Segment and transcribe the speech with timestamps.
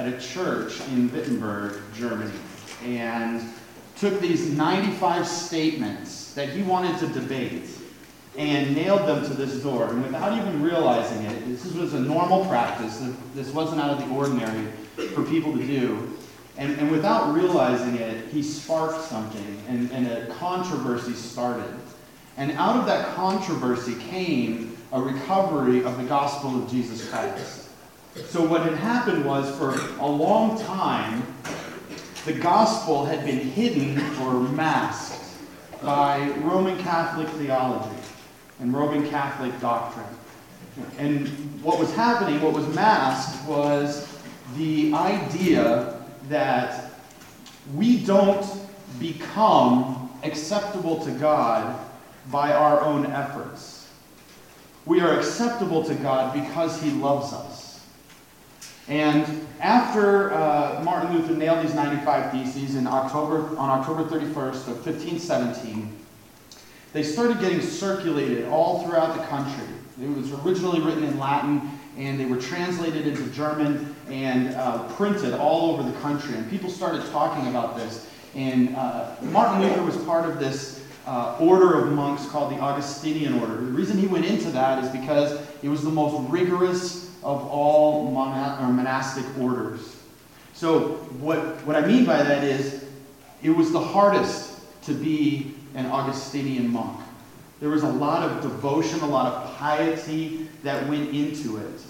[0.00, 2.32] at a church in Wittenberg, Germany,
[2.84, 3.42] and
[3.98, 7.68] took these 95 statements that he wanted to debate
[8.38, 9.90] and nailed them to this door.
[9.90, 13.06] And without even realizing it, this was a normal practice.
[13.34, 14.68] This wasn't out of the ordinary
[15.14, 16.16] for people to do.
[16.56, 21.74] And, and without realizing it, he sparked something, and, and a controversy started.
[22.38, 27.69] And out of that controversy came a recovery of the gospel of Jesus Christ.
[28.16, 29.70] So, what had happened was for
[30.00, 31.22] a long time,
[32.24, 35.36] the gospel had been hidden or masked
[35.80, 37.96] by Roman Catholic theology
[38.58, 40.06] and Roman Catholic doctrine.
[40.98, 41.28] And
[41.62, 44.08] what was happening, what was masked, was
[44.56, 46.90] the idea that
[47.74, 48.44] we don't
[48.98, 51.78] become acceptable to God
[52.30, 53.88] by our own efforts.
[54.84, 57.69] We are acceptable to God because He loves us.
[58.88, 64.86] And after uh, Martin Luther nailed these 95 Theses in October, on October 31st of
[64.86, 65.96] 1517,
[66.92, 69.66] they started getting circulated all throughout the country.
[70.02, 75.34] It was originally written in Latin, and they were translated into German and uh, printed
[75.34, 76.34] all over the country.
[76.34, 78.08] And people started talking about this.
[78.34, 83.40] And uh, Martin Luther was part of this uh, order of monks called the Augustinian
[83.40, 83.56] order.
[83.56, 88.10] The reason he went into that is because it was the most rigorous of all
[88.10, 89.96] monastic orders.
[90.52, 90.80] So,
[91.20, 92.84] what, what I mean by that is,
[93.42, 97.00] it was the hardest to be an Augustinian monk.
[97.60, 101.80] There was a lot of devotion, a lot of piety that went into it.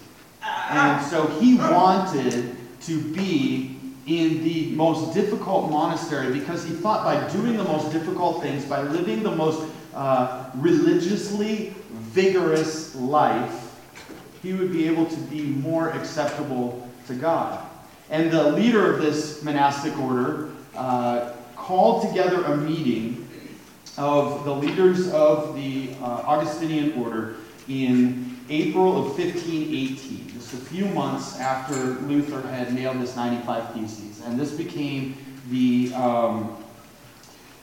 [0.70, 7.28] And so he wanted to be in the most difficult monastery because he thought by
[7.30, 13.69] doing the most difficult things, by living the most uh, religiously vigorous life,
[14.42, 17.66] he would be able to be more acceptable to God.
[18.08, 23.28] And the leader of this monastic order uh, called together a meeting
[23.96, 27.36] of the leaders of the uh, Augustinian order
[27.68, 34.22] in April of 1518, just a few months after Luther had nailed his 95 Theses.
[34.24, 35.16] And this became
[35.50, 36.56] the, um,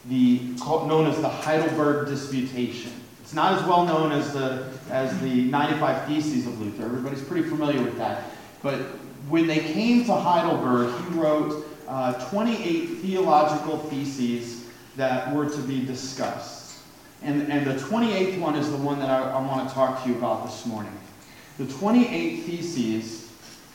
[0.08, 2.94] the known as the Heidelberg Disputation.
[3.28, 6.86] It's not as well known as the, as the 95 Theses of Luther.
[6.86, 8.24] Everybody's pretty familiar with that.
[8.64, 8.80] But
[9.28, 15.86] when they came to Heidelberg, he wrote uh, 28 theological theses that were to be
[15.86, 16.80] discussed.
[17.22, 20.10] And, and the 28th one is the one that I, I want to talk to
[20.10, 20.98] you about this morning.
[21.58, 23.30] The 28th theses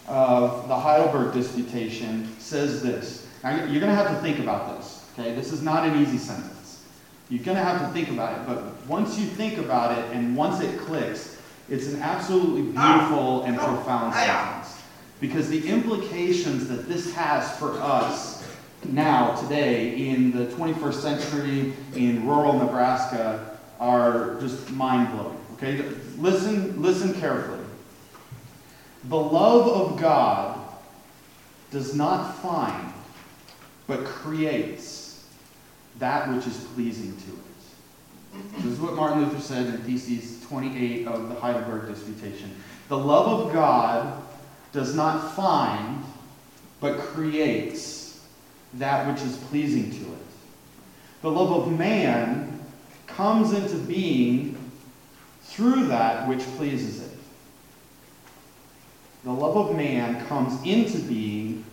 [0.08, 3.28] of the Heidelberg Disputation says this.
[3.44, 5.06] Now, you're going to have to think about this.
[5.12, 6.62] Okay, this is not an easy sentence.
[7.32, 10.37] You're going to have to think about it, but once you think about it and
[10.37, 12.98] once it clicks, it's an absolutely ah.
[12.98, 14.78] beautiful and profound sentence.
[15.19, 18.47] Because the implications that this has for us
[18.84, 25.41] now, today, in the 21st century in rural Nebraska are just mind blowing.
[25.54, 25.88] Okay?
[26.19, 27.64] Listen, listen carefully.
[29.04, 30.60] The love of God
[31.70, 32.93] does not find,
[33.87, 35.01] but creates
[35.98, 37.42] that which is pleasing to it.
[38.56, 42.54] This is what Martin Luther said in Theses 28 of the Heidelberg Disputation.
[42.88, 44.22] The love of God
[44.72, 46.02] does not find,
[46.81, 48.25] but creates
[48.75, 50.26] that which is pleasing to it.
[51.20, 52.60] The love of man
[53.06, 54.58] comes into being
[55.42, 57.19] through that which pleases it.
[59.25, 61.64] The love of man comes into being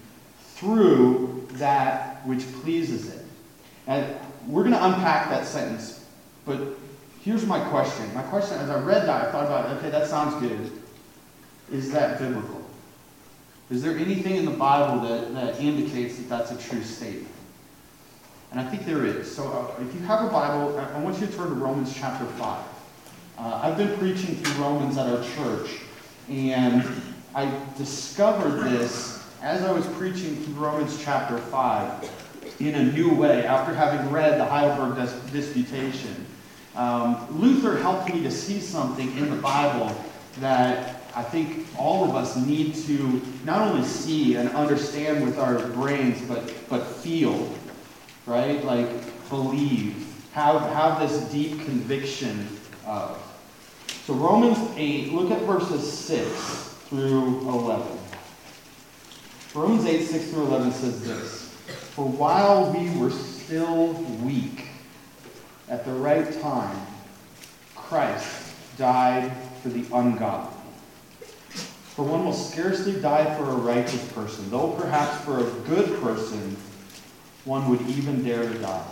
[0.55, 3.25] through that which pleases it.
[3.89, 4.15] And
[4.47, 6.05] we're going to unpack that sentence,
[6.45, 6.59] but
[7.23, 8.13] here's my question.
[8.13, 10.71] My question, as I read that, I thought about, okay, that sounds good.
[11.71, 12.63] Is that biblical?
[13.71, 17.33] Is there anything in the Bible that, that indicates that that's a true statement?
[18.51, 19.35] And I think there is.
[19.35, 21.95] So uh, if you have a Bible, I, I, want you to turn to Romans
[21.95, 22.63] chapter 5.
[23.39, 25.79] Uh, I've been preaching through Romans at our church,
[26.29, 26.83] and
[27.33, 32.28] I discovered this as I was preaching through Romans chapter 5
[32.59, 34.97] in a new way after having read the Heidelberg
[35.31, 36.25] Disputation.
[36.75, 39.95] Um, Luther helped me to see something in the Bible
[40.39, 45.67] that I think all of us need to not only see and understand with our
[45.69, 47.49] brains, but, but feel,
[48.25, 48.63] right?
[48.63, 48.89] Like
[49.29, 52.47] believe, have, have this deep conviction
[52.85, 53.25] of.
[54.05, 56.27] So, Romans 8, look at verses 6
[56.89, 57.97] through 11.
[59.53, 61.48] Romans 8, 6 through 11 says this
[61.99, 63.91] For while we were still
[64.23, 64.67] weak,
[65.67, 66.87] at the right time,
[67.75, 69.29] Christ died
[69.61, 70.55] for the ungodly.
[71.49, 76.55] For one will scarcely die for a righteous person, though perhaps for a good person
[77.43, 78.87] one would even dare to die.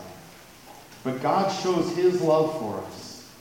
[1.06, 3.31] But God shows his love for us,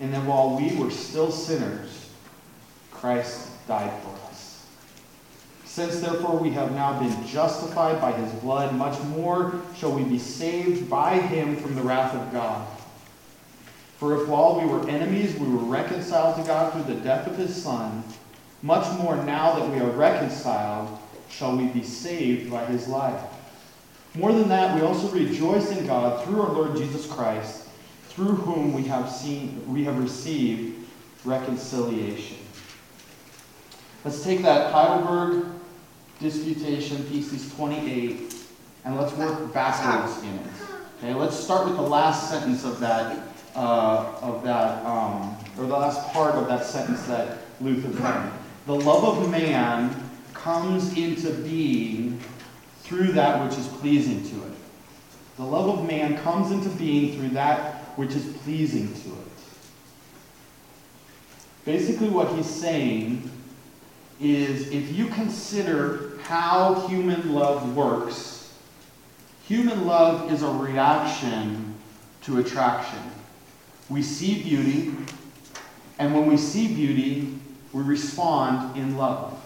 [0.00, 2.10] in that while we were still sinners,
[2.90, 4.31] Christ died for us.
[5.72, 10.18] Since therefore we have now been justified by his blood, much more shall we be
[10.18, 12.68] saved by him from the wrath of God.
[13.96, 17.38] For if while we were enemies we were reconciled to God through the death of
[17.38, 18.04] his Son,
[18.60, 20.98] much more now that we are reconciled
[21.30, 23.22] shall we be saved by his life.
[24.14, 27.68] More than that, we also rejoice in God through our Lord Jesus Christ,
[28.10, 30.86] through whom we have seen we have received
[31.24, 32.36] reconciliation.
[34.04, 35.46] Let's take that Heidelberg
[36.22, 38.36] Disputation, Thesis 28,
[38.84, 40.46] and let's work backwards in it.
[40.98, 43.26] Okay, let's start with the last sentence of that,
[43.56, 48.30] uh, of that, um, or the last part of that sentence that Luther penned.
[48.66, 49.92] The love of man
[50.32, 52.20] comes into being
[52.82, 54.54] through that which is pleasing to it.
[55.38, 59.32] The love of man comes into being through that which is pleasing to it.
[61.64, 63.28] Basically, what he's saying
[64.20, 68.52] is if you consider how human love works,
[69.46, 71.74] human love is a reaction
[72.22, 72.98] to attraction.
[73.88, 74.94] We see beauty,
[75.98, 77.38] and when we see beauty,
[77.72, 79.38] we respond in love.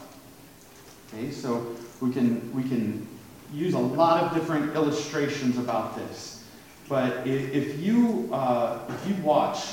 [1.09, 3.07] Okay, so we can, we can
[3.53, 6.45] use a lot of different illustrations about this.
[6.89, 9.65] But if, you, uh, if you watch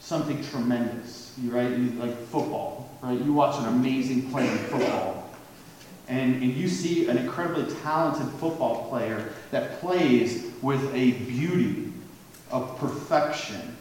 [0.00, 3.18] something tremendous, you, right, you, like football, right?
[3.18, 5.13] You watch an amazing play in football,
[6.08, 11.92] and, and you see an incredibly talented football player that plays with a beauty
[12.50, 13.76] of perfection,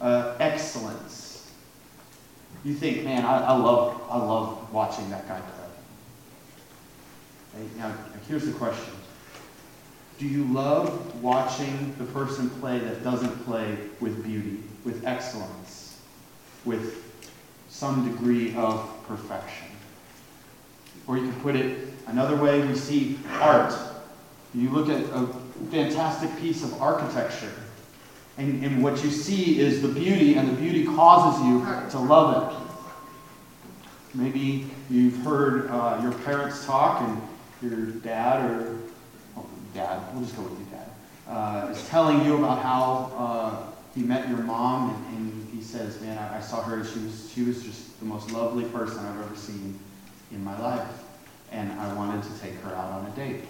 [0.00, 1.50] uh, excellence.
[2.64, 5.62] You think, man, I, I, love, I love watching that guy play.
[7.76, 7.94] Now,
[8.28, 8.94] here's the question.
[10.18, 15.98] Do you love watching the person play that doesn't play with beauty, with excellence,
[16.64, 17.04] with
[17.68, 19.71] some degree of perfection?
[21.12, 23.74] Or you can put it another way, we see art.
[24.54, 25.26] You look at a
[25.70, 27.52] fantastic piece of architecture,
[28.38, 32.54] and, and what you see is the beauty, and the beauty causes you to love
[32.54, 32.58] it.
[34.14, 37.20] Maybe you've heard uh, your parents talk, and
[37.60, 38.78] your dad or
[39.36, 40.88] oh, dad, we'll just go with your dad,
[41.28, 46.00] uh, is telling you about how uh, he met your mom, and, and he says,
[46.00, 46.82] "Man, I, I, saw her.
[46.82, 49.78] She was she was just the most lovely person I've ever seen
[50.32, 50.86] in my life,
[51.50, 53.44] and I wanted to take her out on a date."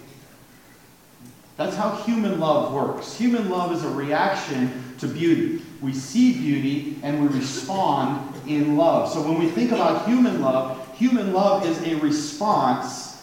[1.57, 3.15] That's how human love works.
[3.15, 5.63] Human love is a reaction to beauty.
[5.81, 9.13] We see beauty and we respond in love.
[9.13, 13.23] So when we think about human love, human love is a response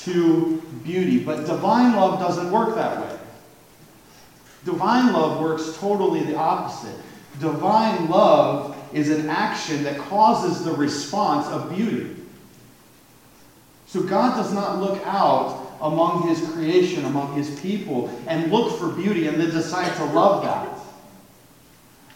[0.00, 1.18] to beauty.
[1.20, 3.18] But divine love doesn't work that way.
[4.64, 6.96] Divine love works totally the opposite.
[7.40, 12.16] Divine love is an action that causes the response of beauty.
[13.92, 18.88] So God does not look out among his creation, among his people, and look for
[18.88, 20.78] beauty and then decide to love that.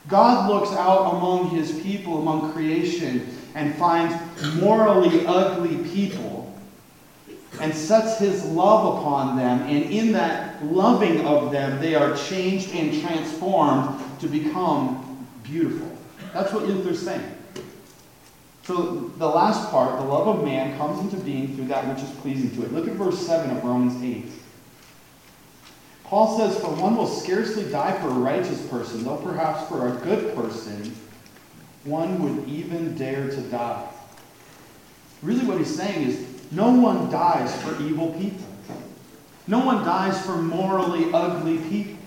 [0.09, 4.15] God looks out among his people, among creation, and finds
[4.55, 6.59] morally ugly people
[7.61, 12.71] and sets his love upon them, and in that loving of them, they are changed
[12.71, 15.95] and transformed to become beautiful.
[16.33, 17.36] That's what Luther's saying.
[18.67, 22.11] So the last part, the love of man, comes into being through that which is
[22.17, 22.73] pleasing to it.
[22.73, 24.25] Look at verse 7 of Romans 8.
[26.03, 30.01] Paul says, For one will scarcely die for a righteous person, though perhaps for a
[30.01, 30.97] good person,
[31.85, 33.89] one would even dare to die.
[35.23, 38.47] Really, what he's saying is no one dies for evil people.
[39.47, 41.99] No one dies for morally ugly people.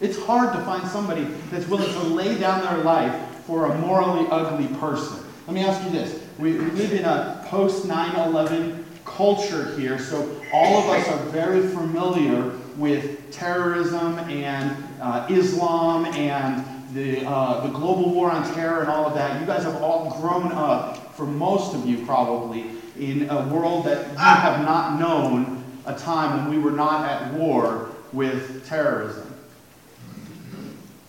[0.00, 4.26] It's hard to find somebody that's willing to lay down their life for a morally
[4.30, 5.24] ugly person.
[5.46, 6.22] Let me ask you this.
[6.38, 11.68] We, live in a post 9 11 culture here, so all of us are very
[11.68, 18.88] familiar with terrorism and uh, Islam and the, uh, the global war on terror and
[18.88, 19.38] all of that.
[19.38, 24.10] You guys have all grown up, for most of you probably, in a world that
[24.12, 29.30] you have not known a time when we were not at war with terrorism.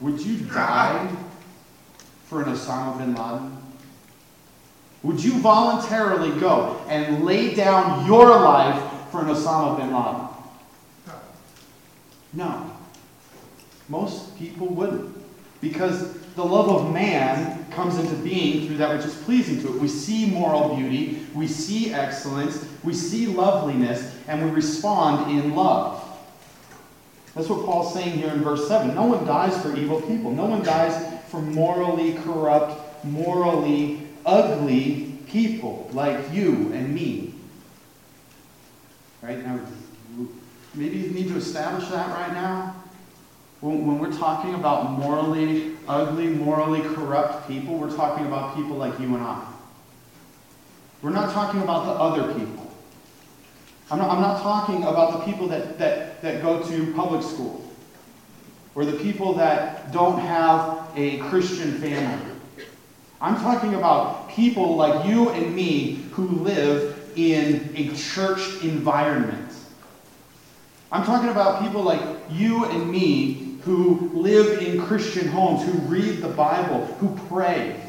[0.02, 1.16] Would you die
[2.26, 3.65] for an Osama bin Laden?
[5.06, 10.28] Would you voluntarily go and lay down your life for an Osama bin Laden?
[12.34, 12.72] No.
[13.88, 15.16] Most people wouldn't.
[15.62, 19.80] Because the love of man comes into being through that which is pleasing to it.
[19.80, 26.02] We see moral beauty, we see excellence, we see loveliness, and we respond in love.
[27.36, 28.96] That's what Paul's saying here in verse 7.
[28.96, 30.32] No one dies for evil people.
[30.32, 37.34] No one dies for morally corrupt, morally ugly people like you and me.
[39.22, 39.44] Right?
[39.46, 39.60] Now,
[40.74, 42.76] maybe you need to establish that right now.
[43.62, 49.00] When, when we're talking about morally ugly, morally corrupt people, we're talking about people like
[49.00, 49.46] you and I.
[51.02, 52.72] We're not talking about the other people.
[53.92, 57.64] I'm not, I'm not talking about the people that, that, that go to public school
[58.74, 62.35] or the people that don't have a Christian family.
[63.26, 69.52] I'm talking about people like you and me who live in a church environment.
[70.92, 76.22] I'm talking about people like you and me who live in Christian homes, who read
[76.22, 77.82] the Bible, who pray.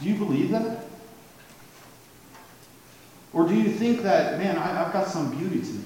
[0.00, 0.86] Do you believe that?
[3.34, 5.84] Or do you think that, man, I, have got some beauty to me?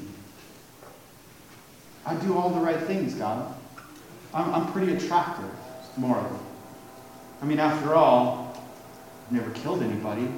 [2.06, 3.52] I do all the right things, God.
[4.32, 5.50] I'm, I'm pretty attractive,
[5.96, 6.38] morally.
[7.42, 8.56] I mean, after all,
[9.26, 10.28] I've never killed anybody.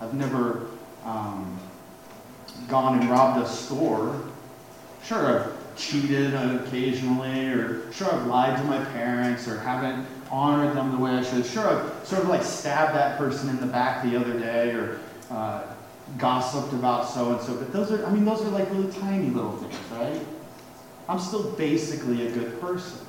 [0.00, 0.68] I've never
[1.04, 1.58] um,
[2.68, 4.22] gone and robbed a store.
[5.02, 10.92] Sure, I've cheated occasionally, or sure, I've lied to my parents, or haven't honored them
[10.92, 11.46] the way I should.
[11.46, 14.98] Sure, I've sort of like stabbed that person in the back the other day, or
[15.30, 15.62] uh,
[16.18, 17.54] gossiped about so and so.
[17.54, 20.20] But those are, I mean, those are like really tiny little things, right?
[21.08, 23.05] I'm still basically a good person.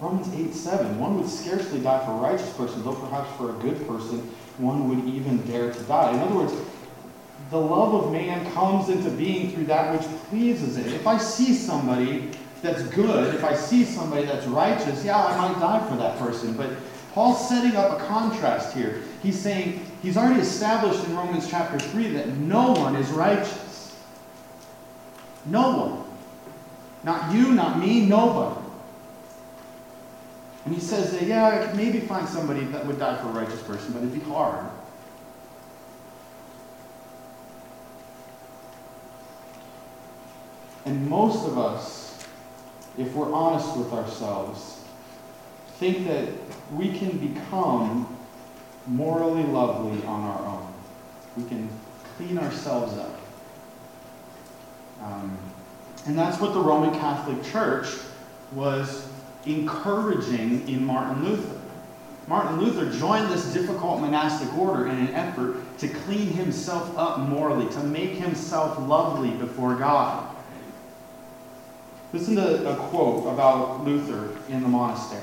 [0.00, 0.98] Romans 8 7.
[0.98, 4.20] One would scarcely die for a righteous person, though perhaps for a good person,
[4.58, 6.12] one would even dare to die.
[6.12, 6.54] In other words,
[7.50, 10.86] the love of man comes into being through that which pleases it.
[10.86, 12.30] If I see somebody
[12.62, 16.56] that's good, if I see somebody that's righteous, yeah, I might die for that person.
[16.56, 16.70] But
[17.12, 19.02] Paul's setting up a contrast here.
[19.22, 23.96] He's saying, he's already established in Romans chapter 3 that no one is righteous.
[25.46, 26.04] No one.
[27.04, 28.63] Not you, not me, nobody.
[30.64, 33.32] And he says that, yeah, I could maybe find somebody that would die for a
[33.32, 34.66] righteous person, but it'd be hard.
[40.86, 42.18] And most of us,
[42.96, 44.82] if we're honest with ourselves,
[45.78, 46.28] think that
[46.72, 48.16] we can become
[48.86, 50.72] morally lovely on our own.
[51.36, 51.68] We can
[52.16, 53.18] clean ourselves up.
[55.02, 55.36] Um,
[56.06, 57.88] and that's what the Roman Catholic Church
[58.52, 59.08] was
[59.46, 61.60] encouraging in Martin Luther.
[62.26, 67.70] Martin Luther joined this difficult monastic order in an effort to clean himself up morally,
[67.72, 70.34] to make himself lovely before God.
[72.14, 75.20] Listen to a quote about Luther in the monastery.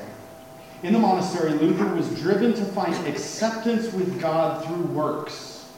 [0.84, 5.72] In the monastery, Luther was driven to find acceptance with God through works.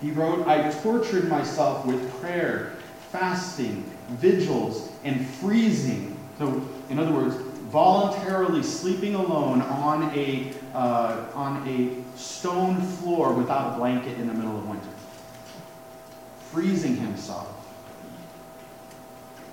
[0.00, 2.76] He wrote, I tortured myself with prayer,
[3.10, 6.17] fasting, vigils, and freezing.
[6.38, 7.34] So, in other words,
[7.70, 14.34] voluntarily sleeping alone on a, uh, on a stone floor without a blanket in the
[14.34, 14.88] middle of winter.
[16.50, 17.54] Freezing himself.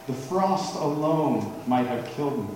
[0.08, 2.56] The frost alone might have killed me.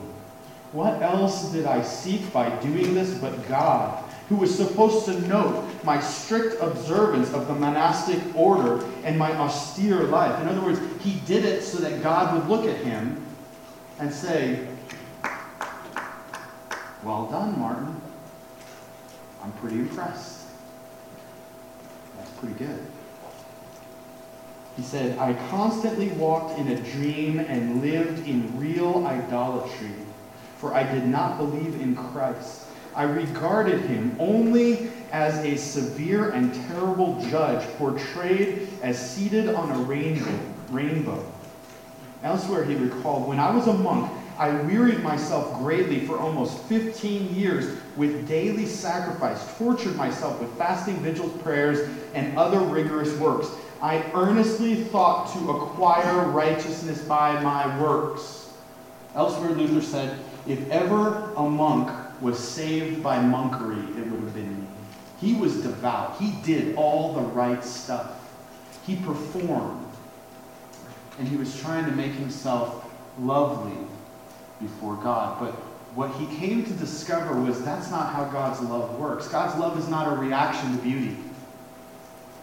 [0.72, 5.68] What else did I seek by doing this but God, who was supposed to note
[5.84, 10.40] my strict observance of the monastic order and my austere life?
[10.40, 13.26] In other words, he did it so that God would look at him
[14.00, 14.68] and say,
[17.04, 18.02] Well done, Martin.
[19.44, 20.48] I'm pretty impressed.
[22.18, 22.86] That's pretty good.
[24.76, 29.92] He said, I constantly walked in a dream and lived in real idolatry
[30.60, 32.66] for I did not believe in Christ.
[32.94, 39.80] I regarded him only as a severe and terrible judge portrayed as seated on a
[39.84, 40.38] rainbow.
[40.70, 41.26] rainbow.
[42.24, 47.36] Elsewhere, he recalled, when I was a monk, I wearied myself greatly for almost 15
[47.36, 53.50] years with daily sacrifice, tortured myself with fasting, vigils, prayers, and other rigorous works.
[53.82, 58.50] I earnestly thought to acquire righteousness by my works.
[59.16, 64.62] Elsewhere, Luther said, if ever a monk was saved by monkery, it would have been
[64.62, 64.68] me.
[65.20, 66.18] He was devout.
[66.18, 68.12] He did all the right stuff.
[68.86, 69.89] He performed.
[71.20, 73.78] And he was trying to make himself lovely
[74.60, 75.40] before God.
[75.40, 75.54] But
[75.96, 79.28] what he came to discover was that's not how God's love works.
[79.28, 81.18] God's love is not a reaction to beauty.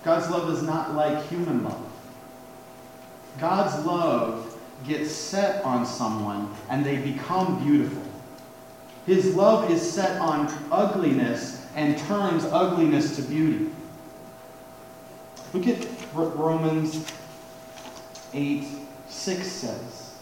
[0.05, 1.85] God's love is not like human love.
[3.39, 4.57] God's love
[4.87, 8.03] gets set on someone and they become beautiful.
[9.07, 13.71] His love is set on ugliness and turns ugliness to beauty.
[15.53, 17.07] Look at Romans
[18.33, 18.65] 8
[19.09, 20.19] 6 says.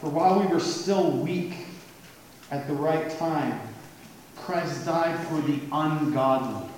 [0.00, 1.52] For while we were still weak
[2.50, 3.60] at the right time,
[4.36, 6.68] Christ died for the ungodly.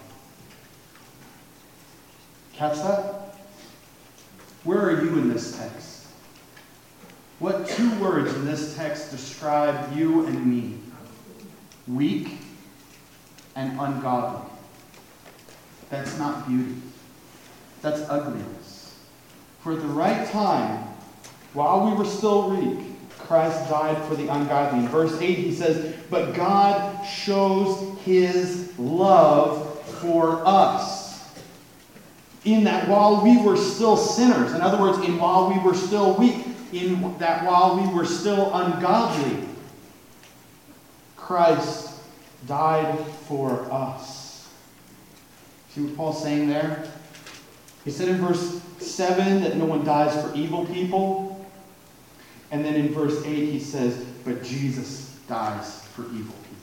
[2.54, 3.36] Catch that?
[4.64, 6.06] Where are you in this text?
[7.38, 10.78] What two words in this text describe you and me?
[11.88, 12.38] Weak
[13.56, 14.48] and ungodly.
[15.90, 16.76] That's not beauty.
[17.80, 18.61] That's ugliness.
[19.62, 20.84] For at the right time,
[21.52, 22.80] while we were still weak,
[23.18, 24.80] Christ died for the ungodly.
[24.80, 31.32] In verse 8, he says, But God shows his love for us.
[32.44, 36.14] In that while we were still sinners, in other words, in while we were still
[36.18, 39.46] weak, in that while we were still ungodly,
[41.16, 41.94] Christ
[42.48, 44.48] died for us.
[45.70, 46.90] See what Paul's saying there?
[47.84, 51.44] He said in verse 7 that no one dies for evil people.
[52.50, 56.58] And then in verse 8, he says, But Jesus dies for evil people.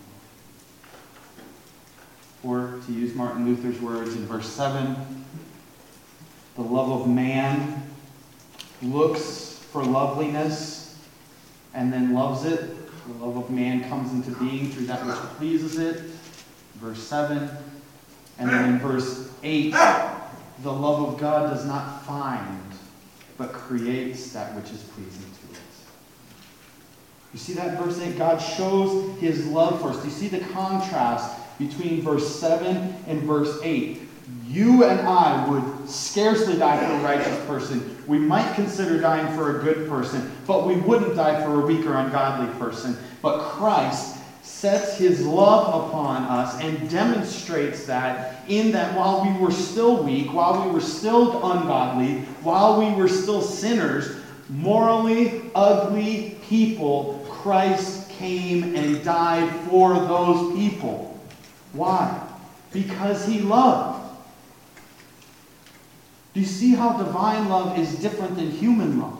[2.43, 4.95] Or, to use Martin Luther's words in verse 7,
[6.55, 7.83] the love of man
[8.81, 10.97] looks for loveliness
[11.73, 12.75] and then loves it.
[13.07, 16.11] The love of man comes into being through that which pleases it.
[16.75, 17.49] Verse 7.
[18.37, 19.73] And then in verse 8,
[20.63, 22.61] the love of God does not find,
[23.37, 25.61] but creates that which is pleasing to it.
[27.33, 28.17] You see that verse 8?
[28.17, 29.97] God shows his love for us.
[29.99, 34.01] Do you see the contrast between verse 7 and verse 8?
[34.47, 38.03] You and I would scarcely die for a righteous person.
[38.07, 41.85] We might consider dying for a good person, but we wouldn't die for a weak
[41.85, 42.97] or ungodly person.
[43.21, 44.18] But Christ
[44.59, 50.33] sets his love upon us and demonstrates that in that while we were still weak,
[50.33, 54.17] while we were still ungodly, while we were still sinners,
[54.49, 61.17] morally ugly people, Christ came and died for those people.
[61.71, 62.21] Why?
[62.73, 64.11] Because he loved.
[66.33, 69.18] Do you see how divine love is different than human love?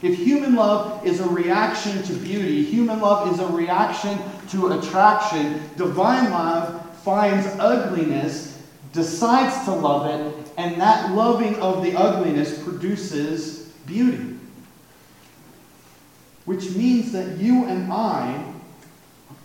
[0.00, 4.18] If human love is a reaction to beauty, human love is a reaction
[4.50, 11.96] to attraction, divine love finds ugliness, decides to love it, and that loving of the
[11.96, 14.36] ugliness produces beauty.
[16.44, 18.52] Which means that you and I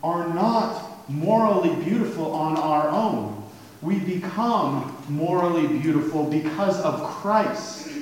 [0.03, 3.43] are not morally beautiful on our own.
[3.81, 7.92] We become morally beautiful because of Christ.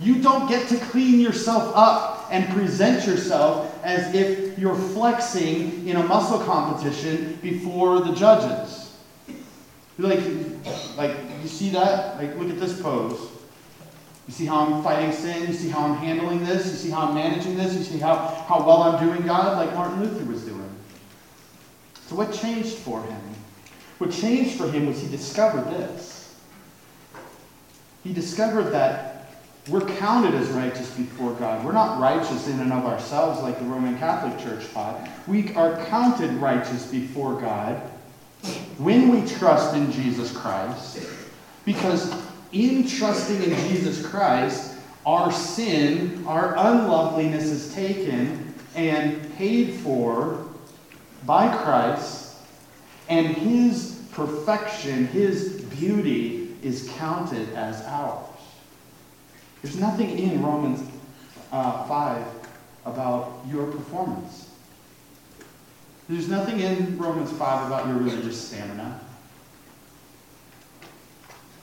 [0.00, 5.96] You don't get to clean yourself up and present yourself as if you're flexing in
[5.96, 8.96] a muscle competition before the judges.
[9.96, 12.16] You're like, like, you see that?
[12.16, 13.30] Like, look at this pose.
[14.26, 15.46] You see how I'm fighting sin?
[15.46, 16.66] You see how I'm handling this?
[16.66, 17.74] You see how I'm managing this?
[17.74, 18.16] You see how,
[18.48, 20.70] how well I'm doing God, like Martin Luther was doing.
[22.06, 23.20] So, what changed for him?
[23.98, 26.34] What changed for him was he discovered this.
[28.02, 29.13] He discovered that
[29.68, 31.64] we're counted as righteous before God.
[31.64, 35.08] We're not righteous in and of ourselves like the Roman Catholic Church taught.
[35.26, 37.76] We are counted righteous before God
[38.76, 40.98] when we trust in Jesus Christ.
[41.64, 42.14] Because
[42.52, 50.46] in trusting in Jesus Christ, our sin, our unloveliness is taken and paid for
[51.24, 52.36] by Christ,
[53.08, 58.33] and his perfection, his beauty is counted as ours.
[59.64, 60.86] There's nothing in Romans
[61.50, 62.26] uh, 5
[62.84, 64.50] about your performance.
[66.06, 69.00] There's nothing in Romans 5 about your religious stamina.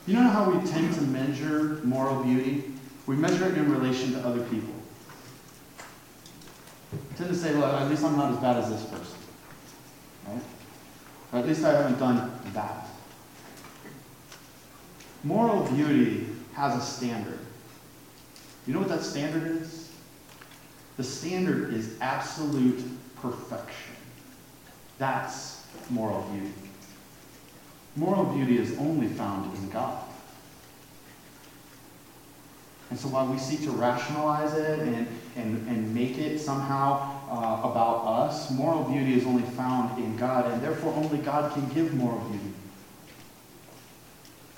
[0.08, 2.72] You know how we tend to measure moral beauty?
[3.06, 4.74] We measure it in relation to other people.
[6.90, 9.18] We tend to say, well, at least I'm not as bad as this person.
[10.26, 10.42] Right?
[11.34, 12.88] At least I haven't done that.
[15.22, 17.38] Moral beauty has a standard.
[18.66, 19.90] You know what that standard is?
[20.96, 22.82] The standard is absolute
[23.16, 23.94] perfection.
[24.98, 26.52] That's moral beauty.
[27.96, 30.04] Moral beauty is only found in God.
[32.90, 37.70] And so while we seek to rationalize it and, and, and make it somehow uh,
[37.70, 41.94] about us, moral beauty is only found in God, and therefore only God can give
[41.94, 42.52] moral beauty.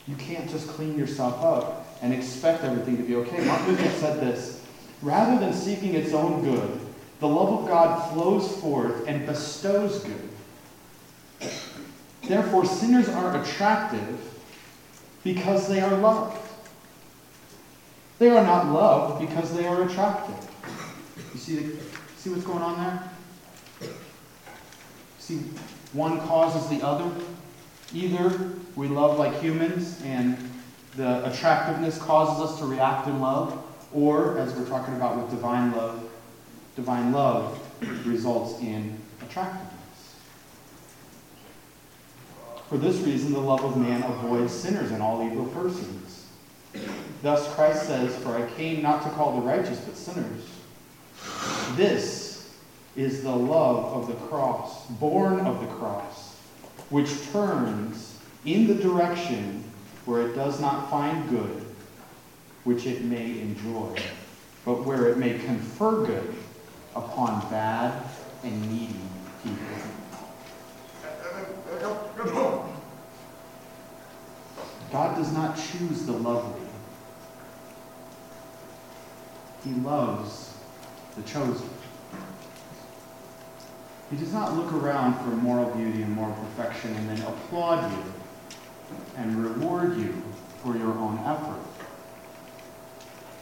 [0.09, 3.43] You can't just clean yourself up and expect everything to be okay.
[3.47, 4.63] Martin Luther said this
[5.01, 6.79] Rather than seeking its own good,
[7.19, 11.51] the love of God flows forth and bestows good.
[12.23, 14.21] Therefore, sinners are attractive
[15.25, 16.37] because they are loved.
[18.19, 20.37] They are not loved because they are attractive.
[21.33, 21.83] You see, the,
[22.19, 22.77] see what's going on
[23.81, 23.91] there?
[25.19, 25.39] See,
[25.95, 27.11] one causes the other.
[27.95, 30.37] Either we love like humans and
[30.97, 35.73] the attractiveness causes us to react in love, or as we're talking about with divine
[35.73, 36.09] love,
[36.77, 37.61] divine love
[38.07, 39.71] results in attractiveness.
[42.69, 46.27] For this reason, the love of man avoids sinners and all evil persons.
[47.23, 50.49] Thus Christ says, For I came not to call the righteous, but sinners.
[51.77, 52.55] This
[52.97, 56.37] is the love of the cross, born of the cross,
[56.91, 59.64] which turns in the direction
[60.07, 61.65] where it does not find good,
[62.65, 63.97] which it may enjoy,
[64.65, 66.35] but where it may confer good
[66.95, 68.03] upon bad
[68.43, 68.97] and needy
[69.43, 69.67] people.
[74.93, 76.61] God does not choose the lovely.
[79.65, 80.57] He loves
[81.17, 81.69] the chosen.
[84.11, 88.13] He does not look around for moral beauty and moral perfection and then applaud you
[89.17, 90.23] and reward you
[90.63, 91.61] for your own effort.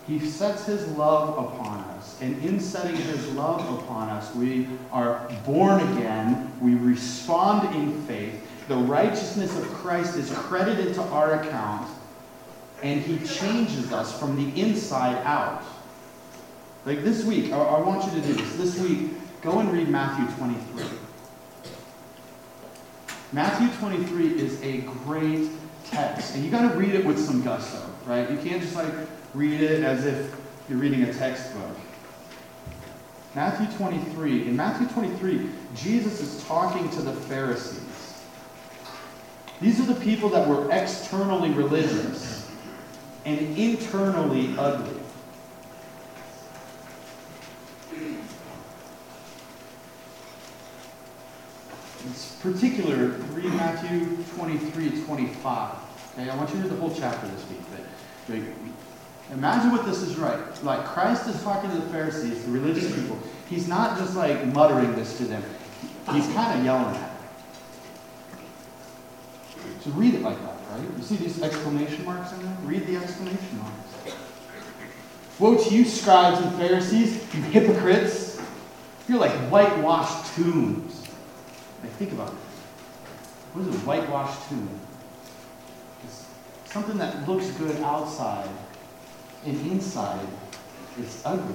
[0.07, 5.31] He sets his love upon us, and in setting his love upon us, we are
[5.46, 11.88] born again, we respond in faith, the righteousness of Christ is credited to our account,
[12.83, 15.62] and he changes us from the inside out.
[16.85, 18.57] Like this week, I, I want you to do this.
[18.57, 21.02] This week, go and read Matthew 23.
[23.33, 25.49] Matthew 23 is a great
[25.87, 28.31] text, and you got to read it with some gusto, right?
[28.31, 28.92] You can't just like
[29.33, 30.37] read it as if
[30.68, 31.77] you're reading a textbook.
[33.35, 34.49] Matthew 23.
[34.49, 38.23] In Matthew 23, Jesus is talking to the Pharisees.
[39.62, 42.51] These are the people that were externally religious
[43.25, 45.01] and internally ugly.
[52.43, 55.75] Particular, read Matthew 23, 25.
[56.19, 57.61] Okay, I want you to read the whole chapter this week.
[57.71, 58.38] But,
[59.33, 60.65] imagine what this is right.
[60.65, 63.19] Like Christ is talking to the Pharisees, the religious people.
[63.49, 65.45] He's not just like muttering this to them.
[66.11, 67.12] He's kind of yelling at them.
[69.81, 70.97] So read it like that, right?
[70.97, 72.57] You see these exclamation marks in there?
[72.65, 74.17] Read the exclamation marks.
[75.38, 78.41] Woe to you, scribes and Pharisees, you hypocrites!
[79.09, 81.02] You're like whitewashed tombs.
[81.88, 82.35] Think about it.
[83.55, 84.68] What is a whitewashed tomb?
[86.05, 86.27] It's
[86.66, 88.49] something that looks good outside,
[89.45, 90.27] and inside
[90.99, 91.55] it's ugly.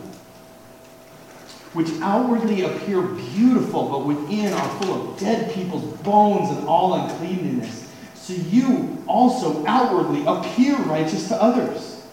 [1.74, 7.88] Which outwardly appear beautiful, but within are full of dead people's bones and all uncleanness
[8.28, 12.06] so you also outwardly appear righteous to others.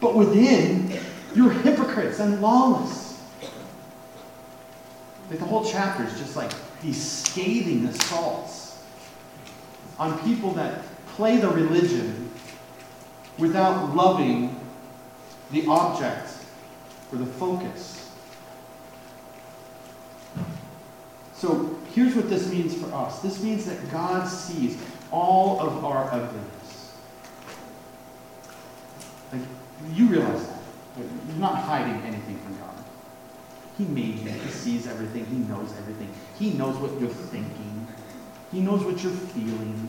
[0.00, 0.96] But within,
[1.34, 3.20] you're hypocrites and lawless.
[5.28, 6.52] Like the whole chapter is just like
[6.84, 8.82] these scathing assaults
[9.98, 12.30] on people that play the religion
[13.38, 14.60] without loving
[15.50, 16.28] the object
[17.10, 18.12] or the focus.
[21.34, 24.78] So here's what this means for us this means that God sees
[25.10, 26.94] all of our ugliness.
[29.32, 29.42] Like,
[29.92, 30.54] you realize that.
[30.96, 32.63] You're not hiding anything from God.
[33.76, 34.30] He made you.
[34.30, 35.26] He sees everything.
[35.26, 36.08] He knows everything.
[36.38, 37.86] He knows what you're thinking.
[38.52, 39.88] He knows what you're feeling.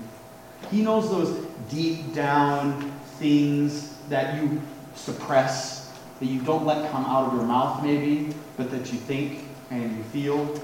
[0.72, 4.62] He knows those deep down things that you
[4.96, 9.46] suppress, that you don't let come out of your mouth maybe, but that you think
[9.70, 10.60] and you feel.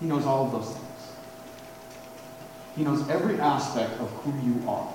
[0.00, 1.12] He knows all of those things.
[2.76, 4.92] He knows every aspect of who you are.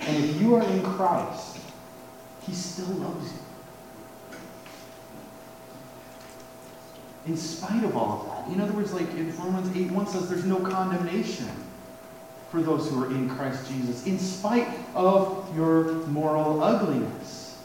[0.00, 1.58] And if you are in Christ,
[2.46, 3.38] He still loves you.
[7.26, 8.54] In spite of all of that.
[8.54, 11.50] In other words, like in Romans 8 1 says, there's no condemnation
[12.50, 17.62] for those who are in Christ Jesus, in spite of your moral ugliness.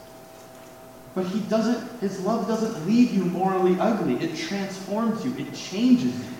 [1.15, 4.15] But he doesn't, his love doesn't leave you morally ugly.
[4.15, 5.33] It transforms you.
[5.37, 6.35] It changes you.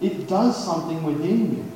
[0.00, 1.72] It does something within you.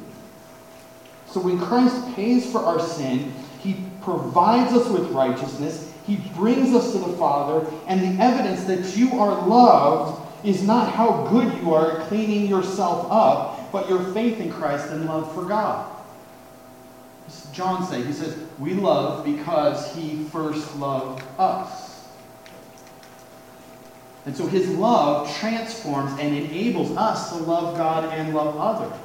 [1.27, 6.93] So when Christ pays for our sin, he provides us with righteousness, he brings us
[6.93, 11.75] to the Father, and the evidence that you are loved is not how good you
[11.75, 15.95] are at cleaning yourself up, but your faith in Christ and love for God.
[17.53, 18.03] John say?
[18.03, 22.07] He says, We love because he first loved us.
[24.27, 28.99] And so his love transforms and enables us to love God and love others.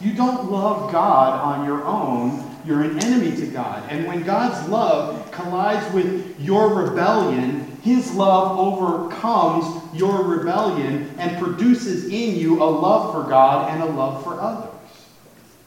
[0.00, 3.84] You don't love God on your own, you're an enemy to God.
[3.90, 12.06] And when God's love collides with your rebellion, his love overcomes your rebellion and produces
[12.06, 14.70] in you a love for God and a love for others.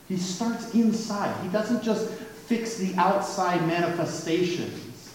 [0.07, 1.35] He starts inside.
[1.43, 5.13] He doesn't just fix the outside manifestations.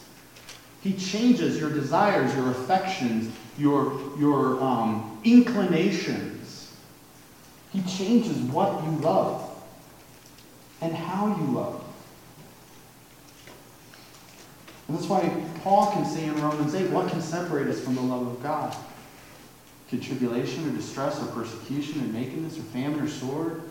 [0.82, 6.74] He changes your desires, your affections, your, your um, inclinations.
[7.72, 9.51] He changes what you love
[10.82, 11.82] and how you love.
[14.88, 15.20] And that's why
[15.62, 18.76] Paul can say in Romans 8, what can separate us from the love of God?
[19.88, 23.62] Could tribulation or distress or persecution or nakedness or famine or sword?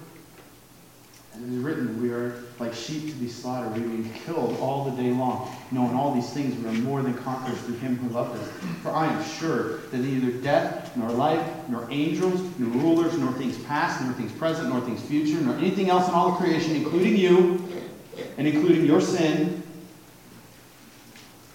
[1.33, 3.73] And it is written, we are like sheep to be slaughtered.
[3.73, 5.53] We are killed all the day long.
[5.71, 8.47] Knowing all these things, we are more than conquerors through him who loved us.
[8.81, 13.57] For I am sure that neither death, nor life, nor angels, nor rulers, nor things
[13.65, 17.15] past, nor things present, nor things future, nor anything else in all of creation, including
[17.15, 17.67] you,
[18.37, 19.63] and including your sin,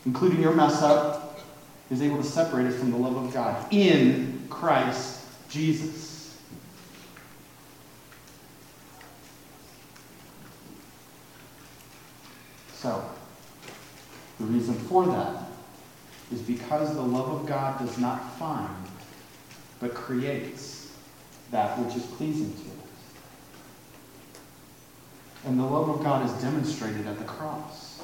[0.05, 1.41] including your mess up,
[1.91, 6.17] is able to separate us from the love of God in Christ Jesus.
[12.75, 13.03] So,
[14.39, 15.45] the reason for that
[16.33, 18.69] is because the love of God does not find,
[19.81, 20.93] but creates
[21.51, 22.67] that which is pleasing to us.
[25.45, 28.03] And the love of God is demonstrated at the cross.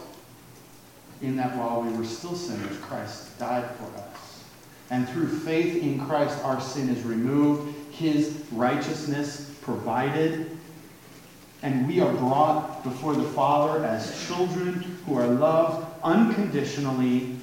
[1.22, 4.44] In that while we were still sinners, Christ died for us.
[4.90, 10.56] And through faith in Christ, our sin is removed, his righteousness provided,
[11.62, 17.36] and we are brought before the Father as children who are loved unconditionally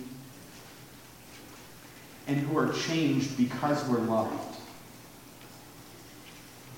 [2.29, 4.57] and who are changed because we're loved.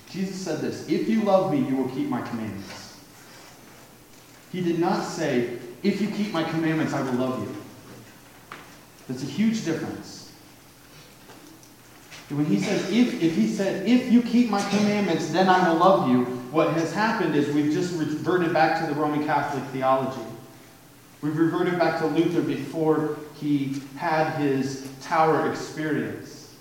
[0.09, 2.97] Jesus said this If you love me, you will keep my commandments.
[4.51, 7.55] He did not say, If you keep my commandments, I will love you.
[9.07, 10.31] That's a huge difference.
[12.29, 15.79] When he says, if, if he said, if you keep my commandments, then I will
[15.79, 20.30] love you, what has happened is we've just reverted back to the Roman Catholic theology.
[21.21, 26.55] We've reverted back to Luther before he had his tower experience.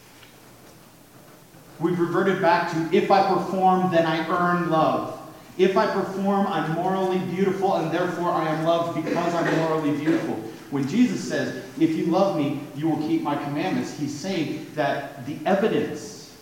[1.78, 5.18] We've reverted back to if I perform, then I earn love.
[5.56, 10.34] If I perform, I'm morally beautiful, and therefore I am loved because I'm morally beautiful.
[10.70, 15.26] When Jesus says, If you love me, you will keep my commandments, he's saying that
[15.26, 16.36] the evidence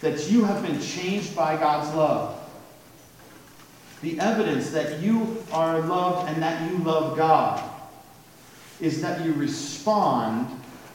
[0.00, 2.43] that you have been changed by God's love
[4.04, 7.70] the evidence that you are loved and that you love God
[8.78, 10.46] is that you respond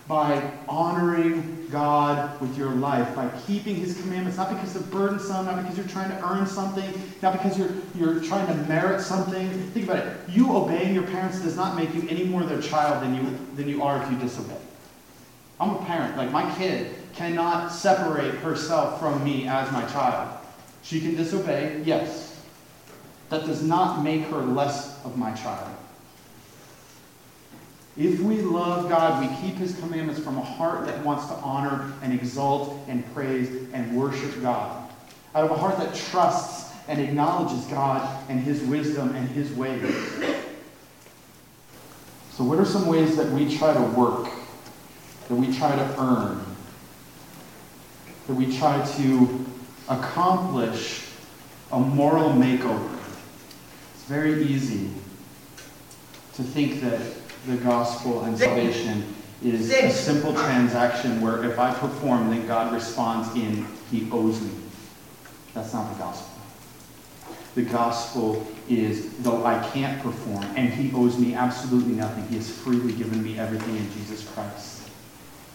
[0.08, 5.58] by honoring God with your life, by keeping his commandments, not because they're burdensome, not
[5.58, 6.92] because you're trying to earn something,
[7.22, 9.50] not because you're, you're trying to merit something.
[9.72, 10.18] Think about it.
[10.30, 13.68] You obeying your parents does not make you any more their child than you, than
[13.68, 14.58] you are if you disobey.
[15.60, 16.16] I'm a parent.
[16.16, 20.38] Like, my kid cannot separate herself from me as my child.
[20.84, 22.29] She can disobey, yes.
[23.30, 25.76] That does not make her less of my child.
[27.98, 31.92] If we love God, we keep his commandments from a heart that wants to honor
[32.02, 34.90] and exalt and praise and worship God.
[35.36, 39.94] Out of a heart that trusts and acknowledges God and his wisdom and his ways.
[42.32, 44.30] So, what are some ways that we try to work,
[45.28, 46.46] that we try to earn,
[48.28, 49.46] that we try to
[49.90, 51.06] accomplish
[51.72, 52.99] a moral makeover?
[54.10, 54.90] Very easy
[56.34, 57.00] to think that
[57.46, 59.06] the gospel and salvation
[59.44, 64.50] is a simple transaction where if I perform, then God responds in He owes me.
[65.54, 66.42] That's not the gospel.
[67.54, 72.50] The gospel is, though I can't perform, and He owes me absolutely nothing, He has
[72.50, 74.90] freely given me everything in Jesus Christ.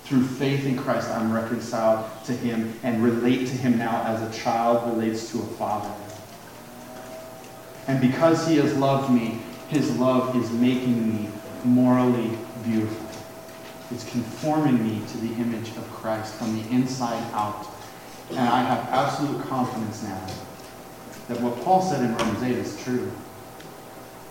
[0.05, 4.41] Through faith in Christ, I'm reconciled to Him and relate to Him now as a
[4.41, 5.93] child relates to a father.
[7.87, 11.29] And because he has loved me, his love is making me
[11.65, 13.07] morally beautiful.
[13.91, 17.67] It's conforming me to the image of Christ from the inside out.
[18.31, 20.27] And I have absolute confidence now
[21.29, 23.11] that what Paul said in Romans 8 is true.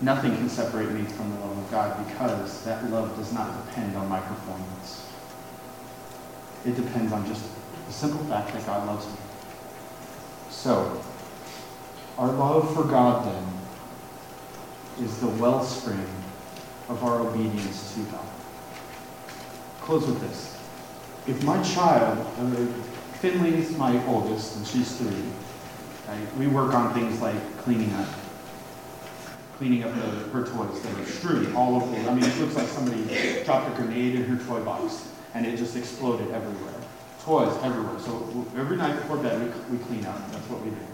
[0.01, 3.95] Nothing can separate me from the love of God because that love does not depend
[3.95, 5.07] on my performance.
[6.65, 7.43] It depends on just
[7.87, 9.17] the simple fact that God loves me
[10.49, 11.03] So,
[12.17, 16.05] our love for God then is the wellspring
[16.89, 18.25] of our obedience to God.
[19.81, 20.57] Close with this.
[21.27, 22.65] If my child, uh,
[23.19, 25.23] Finley's my oldest, and she's three,
[26.07, 26.37] right?
[26.37, 28.07] we work on things like cleaning up
[29.57, 32.09] cleaning up the, her toys that are strewn all over.
[32.09, 33.03] I mean, it looks like somebody
[33.45, 36.73] dropped a grenade in her toy box and it just exploded everywhere.
[37.23, 37.99] Toys everywhere.
[37.99, 40.31] So every night before bed, we, we clean up.
[40.31, 40.92] That's what we do.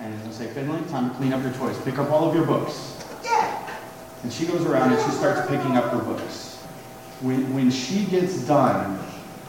[0.00, 1.76] And I say, Finley, time to clean up your toys.
[1.82, 3.04] Pick up all of your books.
[3.24, 3.76] Yeah.
[4.22, 6.56] And she goes around and she starts picking up her books.
[7.20, 8.98] When, when she gets done,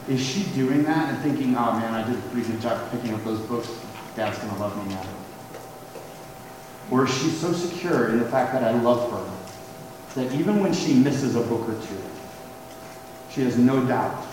[0.08, 3.14] is she doing that and thinking, oh man, I did a pretty good job picking
[3.14, 3.68] up those books?
[4.16, 5.06] Dad's going to love me now.
[6.90, 9.36] Or is she so secure in the fact that I love her
[10.20, 12.02] that even when she misses a book or two,
[13.30, 14.26] she has no doubt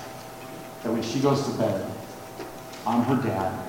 [0.82, 1.88] that when she goes to bed,
[2.88, 3.60] I'm her dad,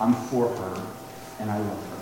[0.00, 0.86] I'm for her,
[1.40, 1.96] and I love her.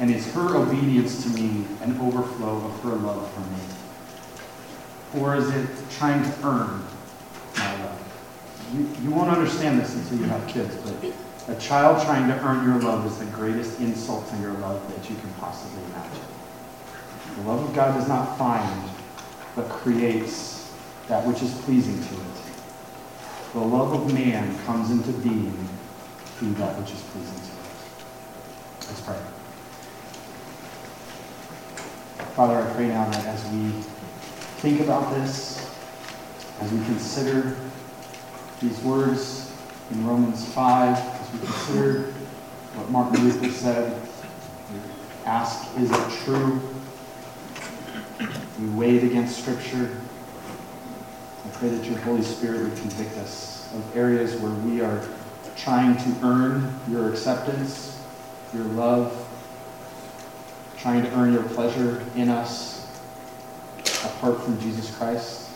[0.00, 5.22] And is her obedience to me an overflow of her love for me?
[5.22, 6.84] Or is it trying to earn
[7.56, 8.00] my love?
[8.74, 10.94] You, you won't understand this until you have kids, but
[11.48, 15.10] a child trying to earn your love is the greatest insult to your love that
[15.10, 16.24] you can possibly imagine.
[17.36, 18.90] The love of God does not find,
[19.56, 20.70] but creates
[21.08, 22.38] that which is pleasing to it.
[23.54, 25.67] The love of man comes into being
[26.38, 28.88] through that which is pleasing to us.
[28.88, 29.18] Let's pray.
[32.34, 33.70] Father, I pray now that as we
[34.60, 35.68] think about this,
[36.60, 37.56] as we consider
[38.60, 39.52] these words
[39.90, 42.12] in Romans 5, as we consider
[42.74, 44.08] what Martin Luther said.
[45.24, 46.60] Ask, is it true?
[48.60, 50.00] We weigh it against Scripture.
[51.44, 55.04] I pray that your Holy Spirit would convict us of areas where we are
[55.58, 58.00] trying to earn your acceptance,
[58.54, 59.26] your love,
[60.76, 62.86] trying to earn your pleasure in us
[64.04, 65.48] apart from Jesus Christ,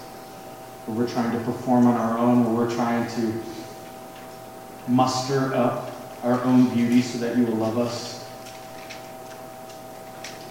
[0.86, 3.42] where we're trying to perform on our own, where we're trying to
[4.88, 5.92] muster up
[6.24, 8.28] our own beauty so that you will love us.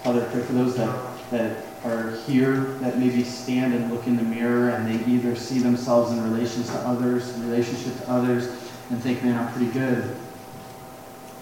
[0.02, 4.16] Father, I pray for those that, that are here that maybe stand and look in
[4.16, 8.71] the mirror and they either see themselves in relations to others, in relationship to others,
[8.90, 10.16] and think, man, I'm pretty good.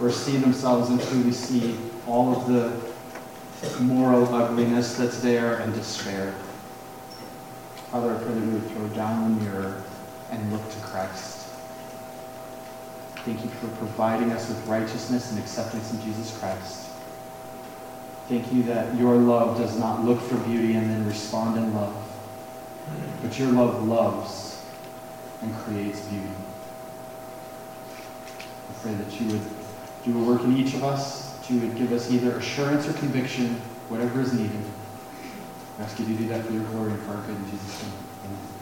[0.01, 1.77] Or see themselves and truly see
[2.07, 6.35] all of the moral ugliness that's there and despair.
[7.91, 9.83] Father, I pray that we would throw down the mirror
[10.31, 11.49] and look to Christ.
[13.25, 16.89] Thank you for providing us with righteousness and acceptance in Jesus Christ.
[18.29, 21.95] Thank you that your love does not look for beauty and then respond in love,
[23.23, 24.65] but your love loves
[25.43, 26.29] and creates beauty.
[28.71, 29.43] I pray that you would
[30.05, 32.93] do a work in each of us, that you would give us either assurance or
[32.95, 33.57] conviction,
[33.89, 34.65] whatever is needed.
[35.79, 37.83] I ask you to do that for your glory and for our good in Jesus'
[37.83, 37.93] name.
[38.27, 38.60] Amen.